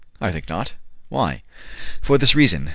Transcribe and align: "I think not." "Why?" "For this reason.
"I 0.19 0.31
think 0.31 0.49
not." 0.49 0.73
"Why?" 1.09 1.43
"For 2.01 2.17
this 2.17 2.33
reason. 2.33 2.69